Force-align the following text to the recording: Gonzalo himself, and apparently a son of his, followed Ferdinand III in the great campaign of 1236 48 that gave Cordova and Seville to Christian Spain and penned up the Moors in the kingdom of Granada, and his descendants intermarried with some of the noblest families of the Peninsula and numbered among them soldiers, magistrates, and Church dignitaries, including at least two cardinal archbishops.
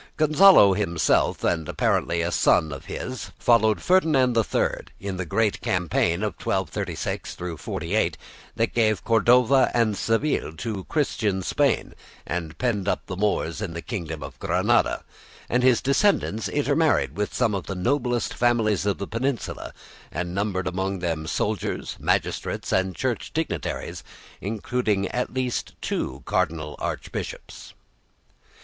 Gonzalo 0.17 0.73
himself, 0.73 1.43
and 1.43 1.69
apparently 1.69 2.23
a 2.23 2.31
son 2.31 2.71
of 2.71 2.85
his, 2.85 3.31
followed 3.37 3.83
Ferdinand 3.83 4.35
III 4.35 4.85
in 4.99 5.17
the 5.17 5.27
great 5.27 5.61
campaign 5.61 6.23
of 6.23 6.33
1236 6.43 7.35
48 7.59 8.17
that 8.55 8.73
gave 8.73 9.03
Cordova 9.03 9.69
and 9.75 9.95
Seville 9.95 10.53
to 10.53 10.85
Christian 10.85 11.43
Spain 11.43 11.93
and 12.25 12.57
penned 12.57 12.87
up 12.87 13.05
the 13.05 13.15
Moors 13.15 13.61
in 13.61 13.75
the 13.75 13.81
kingdom 13.83 14.23
of 14.23 14.39
Granada, 14.39 15.03
and 15.47 15.61
his 15.61 15.83
descendants 15.83 16.49
intermarried 16.49 17.15
with 17.15 17.31
some 17.31 17.53
of 17.53 17.67
the 17.67 17.75
noblest 17.75 18.33
families 18.33 18.87
of 18.87 18.97
the 18.97 19.05
Peninsula 19.05 19.71
and 20.11 20.33
numbered 20.33 20.65
among 20.65 20.97
them 20.97 21.27
soldiers, 21.27 21.95
magistrates, 21.99 22.71
and 22.71 22.95
Church 22.95 23.31
dignitaries, 23.35 24.03
including 24.41 25.07
at 25.09 25.31
least 25.31 25.75
two 25.79 26.23
cardinal 26.25 26.75
archbishops. 26.79 27.75